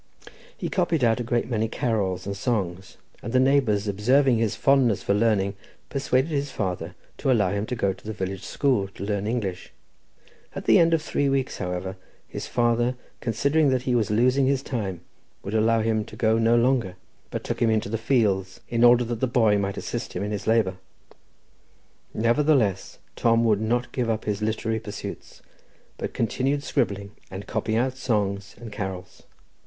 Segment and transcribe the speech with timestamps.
[0.57, 5.03] He copied out a great many carols and songs, and the neighbours, observing his fondness
[5.03, 5.53] for learning,
[5.89, 9.71] persuaded his father to allow him to go to the village school to learn English.
[10.55, 14.63] At the end of three weeks, however, his father, considering that he was losing his
[14.63, 15.01] time,
[15.43, 16.95] would allow him to go no longer,
[17.29, 20.31] but took him into the fields, in order that the boy might assist him in
[20.31, 20.77] his labour.
[22.11, 25.43] Nevertheless, Tom would not give up his literary pursuits,
[25.99, 29.21] but continued scribbling, and copying out songs and carols.